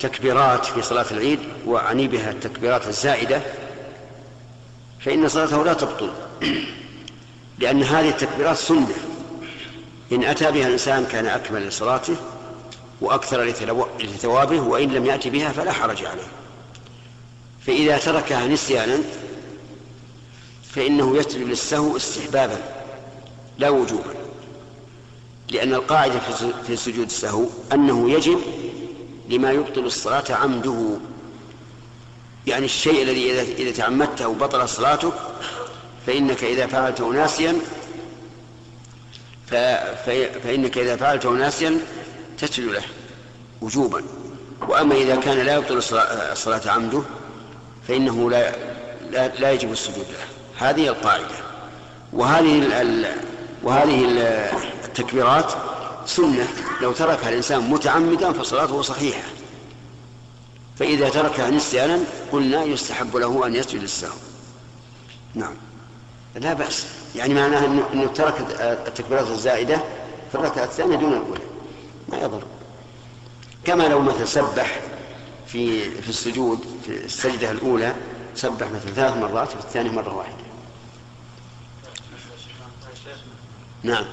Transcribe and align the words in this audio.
تكبيرات 0.00 0.66
في 0.66 0.82
صلاة 0.82 1.06
العيد 1.10 1.38
وأعني 1.66 2.08
بها 2.08 2.30
التكبيرات 2.30 2.86
الزائدة 2.86 3.40
فإن 5.00 5.28
صلاته 5.28 5.64
لا 5.64 5.72
تبطل 5.72 6.12
لأن 7.58 7.82
هذه 7.82 8.08
التكبيرات 8.08 8.56
سنة. 8.56 8.94
إن 10.12 10.24
أتى 10.24 10.50
بها 10.50 10.66
الإنسان 10.66 11.06
كان 11.06 11.26
أكمل 11.26 11.68
لصلاته 11.68 12.16
وأكثر 13.00 13.42
لثوابه 14.00 14.60
وإن 14.60 14.92
لم 14.92 15.06
يأتي 15.06 15.30
بها 15.30 15.52
فلا 15.52 15.72
حرج 15.72 16.04
عليه. 16.04 16.28
فإذا 17.66 17.98
تركها 17.98 18.46
نسيانا 18.46 18.98
فإنه 20.70 21.16
يسجد 21.16 21.48
للسهو 21.48 21.96
استحبابا 21.96 22.58
لا 23.58 23.68
وجوبا. 23.68 24.14
لأن 25.48 25.74
القاعدة 25.74 26.20
في 26.66 26.76
سجود 26.76 27.06
السهو 27.06 27.44
أنه 27.72 28.10
يجب 28.10 28.40
لما 29.28 29.52
يبطل 29.52 29.80
الصلاة 29.80 30.24
عمده. 30.30 30.96
يعني 32.46 32.64
الشيء 32.64 33.02
الذي 33.02 33.40
إذا 33.40 33.72
تعمدته 33.72 34.34
بطل 34.34 34.68
صلاتك 34.68 35.12
فإنك 36.06 36.44
إذا 36.44 36.66
فعلته 36.66 37.08
ناسيا 37.08 37.58
فإنك 40.44 40.78
إذا 40.78 40.96
فعلته 40.96 41.30
ناسيا 41.30 41.80
تسجد 42.38 42.64
له 42.64 42.82
وجوبا. 43.60 44.02
وأما 44.68 44.94
إذا 44.94 45.16
كان 45.16 45.38
لا 45.38 45.54
يبطل 45.54 45.76
الصلاة 46.32 46.70
عمده 46.70 47.02
فإنه 47.88 48.30
لا 48.30 48.52
لا, 49.40 49.52
يجب 49.52 49.72
السجود 49.72 50.06
له. 50.10 50.68
هذه 50.68 50.88
القاعدة. 50.88 51.36
وهذه 52.12 52.58
وهذه 53.62 54.04
التكبيرات 54.84 55.52
سنة. 56.06 56.48
لو 56.82 56.92
تركها 56.92 57.28
الإنسان 57.28 57.70
متعمدا 57.70 58.32
فصلاته 58.32 58.82
صحيحة. 58.82 59.28
فإذا 60.78 61.08
تركها 61.08 61.50
نسيانا 61.50 62.00
قلنا 62.32 62.64
يستحب 62.64 63.16
له 63.16 63.46
أن 63.46 63.54
يسجد 63.54 63.82
السهو. 63.82 64.16
نعم. 65.34 65.54
لا 66.34 66.52
بأس. 66.52 66.86
يعني 67.16 67.34
معناها 67.34 67.66
أنه 67.92 68.06
ترك 68.06 68.34
التكبيرات 68.60 69.26
الزائدة 69.26 69.76
في 70.28 70.34
الركعة 70.34 70.64
الثانية 70.64 70.96
دون 70.96 71.12
الأولى. 71.12 71.40
ما 72.08 72.18
يضر. 72.18 72.42
كما 73.64 73.82
لو 73.82 74.00
مثل 74.00 74.28
سبح 74.28 74.80
في 75.46 75.90
في 75.90 76.08
السجود 76.08 76.66
في 76.86 77.04
السجدة 77.04 77.50
الأولى 77.50 77.94
سبح 78.34 78.70
مثل 78.70 78.94
ثلاث 78.94 79.16
مرات 79.16 79.48
في 79.48 79.54
الثانية 79.54 79.90
مرة 79.90 80.14
واحدة. 80.14 80.46
نعم. 83.82 84.04